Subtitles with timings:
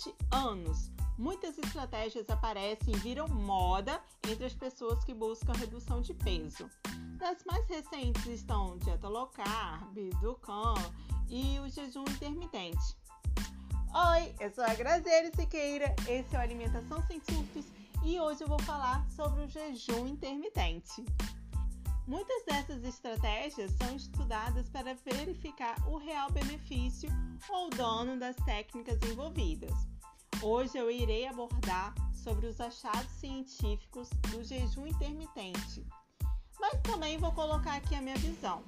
[0.00, 6.14] Durante anos, muitas estratégias aparecem e viram moda entre as pessoas que buscam redução de
[6.14, 6.70] peso.
[7.18, 10.74] Das mais recentes estão dieta low carb, Ducan
[11.28, 12.96] e o jejum intermitente.
[13.92, 17.66] Oi, eu sou a Graziele Siqueira, esse é o Alimentação Sem Surtos
[18.02, 21.04] e hoje eu vou falar sobre o jejum intermitente.
[22.06, 27.08] Muitas dessas estratégias são estudadas para verificar o real benefício
[27.48, 29.72] ou dano das técnicas envolvidas.
[30.42, 35.86] Hoje eu irei abordar sobre os achados científicos do jejum intermitente,
[36.58, 38.62] mas também vou colocar aqui a minha visão.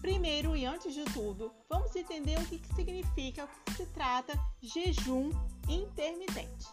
[0.00, 4.32] Primeiro e antes de tudo, vamos entender o que, que significa, o que se trata
[4.62, 5.30] jejum
[5.68, 6.68] intermitente.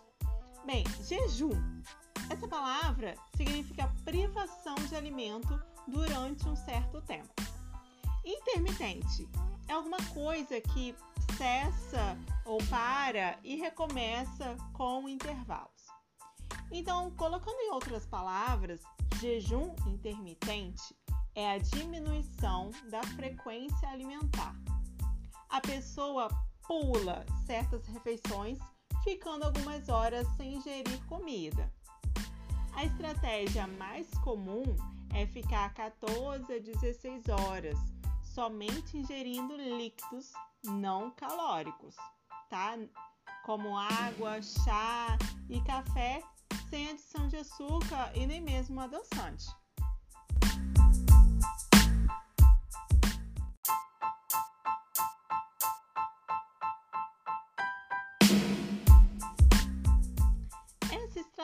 [0.66, 1.77] Bem, jejum
[2.30, 7.34] essa palavra significa privação de alimento durante um certo tempo.
[8.23, 9.27] Intermitente
[9.68, 10.96] é alguma coisa que
[11.37, 15.85] cessa ou para e recomeça com intervalos.
[16.71, 18.82] Então, colocando em outras palavras,
[19.20, 20.96] jejum intermitente
[21.35, 24.55] é a diminuição da frequência alimentar.
[25.49, 26.27] A pessoa
[26.68, 28.59] pula certas refeições,
[29.04, 31.71] ficando algumas horas sem ingerir comida.
[32.78, 34.64] A estratégia mais comum
[35.12, 37.76] é ficar 14 a 16 horas
[38.24, 40.32] somente ingerindo líquidos
[40.64, 41.96] não calóricos,
[42.52, 42.78] tá?
[43.44, 45.18] Como água, chá
[45.50, 46.22] e café
[46.70, 49.48] sem adição de açúcar e nem mesmo adoçante.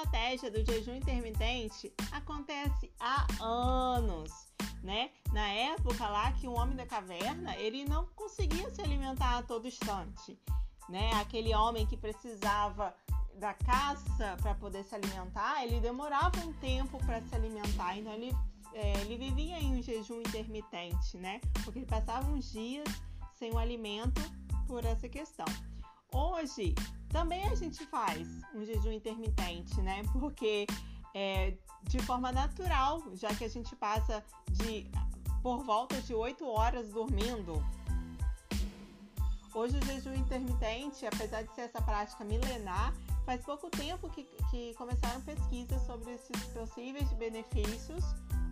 [0.04, 4.32] Estratégia do jejum intermitente acontece há anos,
[4.84, 5.12] né?
[5.32, 9.68] Na época lá que o homem da caverna, ele não conseguia se alimentar a todo
[9.68, 10.38] instante,
[10.90, 11.10] né?
[11.22, 12.94] Aquele homem que precisava
[13.40, 18.36] da caça para poder se alimentar, ele demorava um tempo para se alimentar, então ele,
[18.74, 21.40] é, ele vivia em um jejum intermitente, né?
[21.64, 22.88] Porque ele passava uns dias
[23.40, 24.22] sem o alimento
[24.68, 25.46] por essa questão.
[26.12, 26.76] Hoje,
[27.14, 30.02] também a gente faz um jejum intermitente, né?
[30.20, 30.66] Porque
[31.14, 31.54] é,
[31.84, 34.90] de forma natural, já que a gente passa de
[35.44, 37.64] por volta de 8 horas dormindo.
[39.54, 42.92] Hoje o jejum intermitente, apesar de ser essa prática milenar,
[43.24, 48.04] faz pouco tempo que, que começaram pesquisas sobre esses possíveis benefícios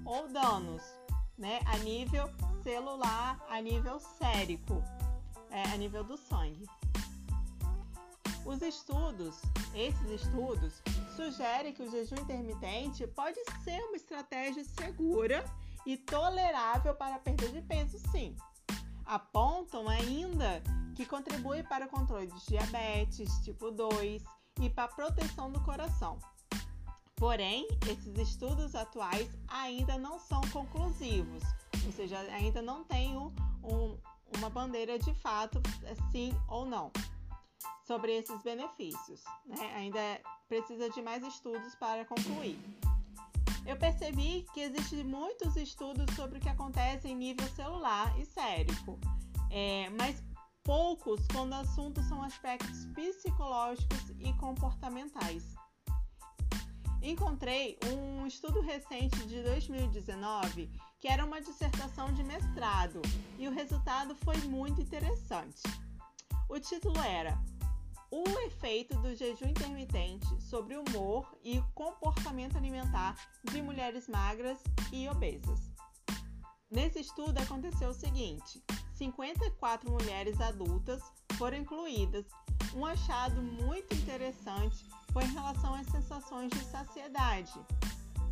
[0.06, 0.84] ou danos,
[1.36, 1.62] né?
[1.66, 2.30] A nível
[2.62, 4.84] celular, a nível sérico,
[5.50, 6.68] é, a nível do sangue.
[8.44, 9.40] Os estudos,
[9.76, 10.82] esses estudos,
[11.16, 15.46] sugerem que o jejum intermitente pode ser uma estratégia segura
[15.86, 18.36] e tolerável para a perda de peso, sim.
[19.06, 20.62] Apontam ainda
[20.96, 24.24] que contribui para o controle de diabetes tipo 2
[24.60, 26.18] e para a proteção do coração.
[27.16, 31.44] Porém, esses estudos atuais ainda não são conclusivos,
[31.86, 33.32] ou seja, ainda não tem um,
[33.64, 33.98] um,
[34.36, 35.62] uma bandeira de fato,
[36.12, 36.92] sim ou não
[37.86, 39.24] sobre esses benefícios.
[39.46, 39.74] Né?
[39.76, 40.00] Ainda
[40.48, 42.60] precisa de mais estudos para concluir.
[43.66, 49.00] Eu percebi que existem muitos estudos sobre o que acontece em nível celular e sérico,
[49.50, 50.24] é, mas
[50.64, 55.44] poucos quando o assunto são aspectos psicológicos e comportamentais.
[57.04, 60.70] Encontrei um estudo recente de 2019
[61.02, 63.02] que era uma dissertação de mestrado
[63.40, 65.64] e o resultado foi muito interessante.
[66.52, 67.42] O título era
[68.12, 74.60] o efeito do jejum intermitente sobre o humor e comportamento alimentar de mulheres magras
[74.92, 75.72] e obesas.
[76.70, 78.62] Nesse estudo aconteceu o seguinte:
[78.96, 81.02] 54 mulheres adultas
[81.38, 82.26] foram incluídas.
[82.76, 87.58] Um achado muito interessante foi em relação às sensações de saciedade,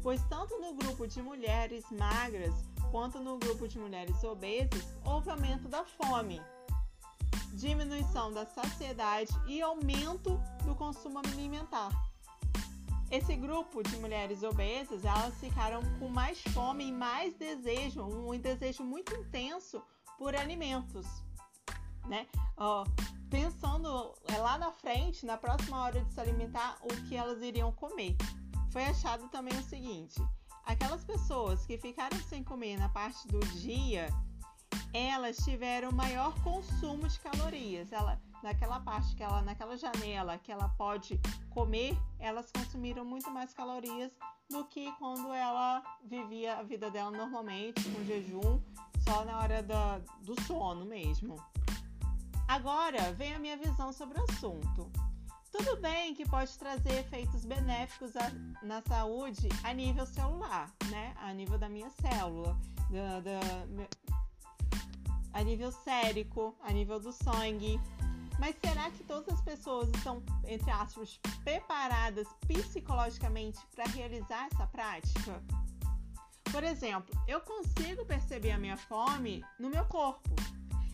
[0.04, 2.54] pois tanto no grupo de mulheres magras
[2.92, 6.42] quanto no grupo de mulheres obesas houve aumento da fome
[7.54, 11.90] diminuição da saciedade e aumento do consumo alimentar.
[13.12, 18.84] Esse grupo de mulheres obesas, elas ficaram com mais fome e mais desejo, um desejo
[18.84, 19.82] muito intenso
[20.18, 21.08] por alimentos,
[22.08, 22.28] né?
[23.30, 28.16] Pensando lá na frente, na próxima hora de se alimentar, o que elas iriam comer.
[28.72, 30.22] Foi achado também o seguinte:
[30.64, 34.08] aquelas pessoas que ficaram sem comer na parte do dia,
[34.94, 37.92] elas tiveram maior consumo de calorias.
[37.92, 41.20] Ela, naquela parte que ela, naquela janela que ela pode
[41.50, 44.12] comer, elas consumiram muito mais calorias
[44.50, 48.62] do que quando ela vivia a vida dela normalmente, com jejum,
[49.04, 51.36] só na hora da, do sono mesmo.
[52.48, 54.92] Agora vem a minha visão sobre o assunto.
[55.52, 58.32] Tudo bem que pode trazer efeitos benéficos a,
[58.64, 61.14] na saúde a nível celular, né?
[61.18, 62.58] A nível da minha célula,
[62.90, 63.86] da, da,
[65.34, 67.80] a nível sérico, a nível do sangue.
[68.40, 75.42] Mas será que todas as pessoas estão, entre aspas, preparadas psicologicamente para realizar essa prática?
[76.52, 80.30] Por exemplo, eu consigo perceber a minha fome no meu corpo.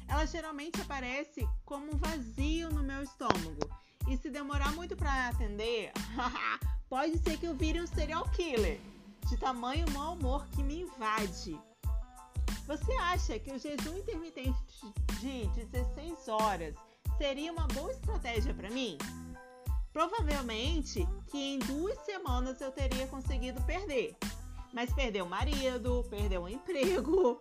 [0.08, 3.70] Ela geralmente aparece como um vazio no meu estômago.
[4.08, 5.92] E se demorar muito para atender,
[6.90, 8.80] pode ser que eu vire um serial killer,
[9.28, 11.60] de tamanho mau humor que me invade.
[12.68, 14.60] Você acha que o jejum intermitente
[15.20, 16.76] de 16 horas
[17.16, 18.98] seria uma boa estratégia para mim?
[19.94, 24.18] Provavelmente que em duas semanas eu teria conseguido perder.
[24.74, 27.40] Mas perdeu o marido, perdeu o emprego.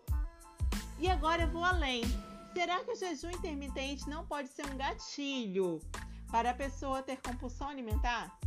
[0.98, 2.02] E agora eu vou além.
[2.52, 5.80] Será que o jejum intermitente não pode ser um gatilho
[6.30, 8.38] para a pessoa ter compulsão alimentar?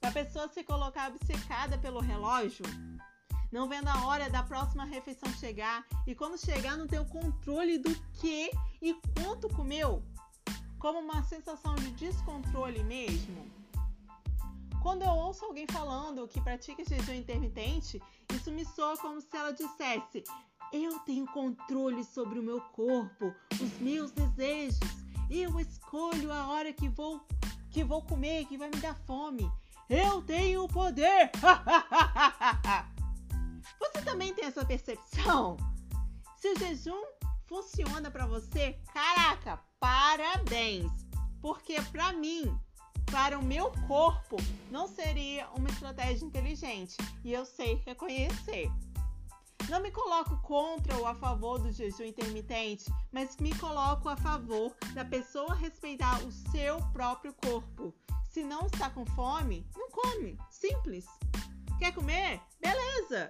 [0.00, 2.64] Para a pessoa se colocar obcecada pelo relógio?
[3.52, 7.76] Não vendo a hora da próxima refeição chegar e quando chegar não ter o controle
[7.76, 8.50] do que
[8.80, 10.02] e quanto comeu?
[10.78, 13.46] Como uma sensação de descontrole mesmo?
[14.82, 18.02] Quando eu ouço alguém falando que pratica jejum intermitente,
[18.34, 20.24] isso me soa como se ela dissesse:
[20.72, 24.80] Eu tenho controle sobre o meu corpo, os meus desejos.
[25.30, 27.20] Eu escolho a hora que vou
[27.70, 29.46] que vou comer, que vai me dar fome.
[29.90, 31.30] Eu tenho poder.
[34.04, 35.56] Também tem essa percepção?
[36.36, 37.02] Se o jejum
[37.46, 40.90] funciona para você, caraca, parabéns!
[41.40, 42.58] Porque para mim,
[43.06, 44.36] para o meu corpo,
[44.70, 48.70] não seria uma estratégia inteligente e eu sei reconhecer.
[49.68, 54.74] Não me coloco contra ou a favor do jejum intermitente, mas me coloco a favor
[54.94, 57.94] da pessoa respeitar o seu próprio corpo.
[58.28, 60.38] Se não está com fome, não come.
[60.50, 61.06] Simples.
[61.78, 62.40] Quer comer?
[62.60, 63.28] Beleza!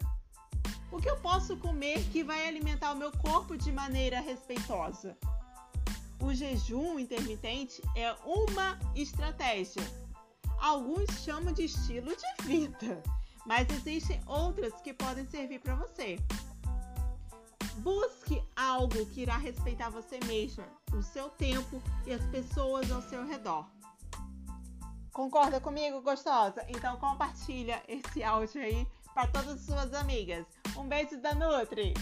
[0.92, 5.16] O que eu posso comer que vai alimentar o meu corpo de maneira respeitosa?
[6.20, 9.82] O jejum intermitente é uma estratégia.
[10.60, 13.02] Alguns chamam de estilo de vida,
[13.46, 16.18] mas existem outras que podem servir para você.
[17.78, 23.26] Busque algo que irá respeitar você mesma, o seu tempo e as pessoas ao seu
[23.26, 23.66] redor.
[25.10, 26.62] Concorda comigo, gostosa?
[26.68, 30.46] Então compartilha esse áudio aí para todas as suas amigas.
[30.76, 31.94] Um beijo da Nutri!